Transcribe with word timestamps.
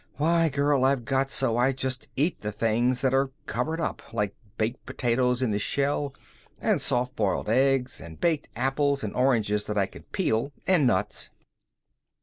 Why, 0.15 0.49
girl, 0.49 0.83
I've 0.83 1.05
got 1.05 1.29
so 1.29 1.57
I 1.57 1.73
just 1.73 2.07
eat 2.15 2.41
the 2.41 2.51
things 2.51 3.01
that 3.01 3.13
are 3.13 3.29
covered 3.45 3.79
up 3.79 4.01
like 4.11 4.35
baked 4.57 4.83
potatoes 4.83 5.43
in 5.43 5.51
the 5.51 5.59
shell, 5.59 6.15
and 6.59 6.81
soft 6.81 7.15
boiled 7.15 7.47
eggs, 7.49 8.01
and 8.01 8.19
baked 8.19 8.49
apples, 8.55 9.03
and 9.03 9.13
oranges 9.15 9.67
that 9.67 9.77
I 9.77 9.85
can 9.85 10.01
peel, 10.11 10.53
and 10.65 10.87
nuts." 10.87 11.29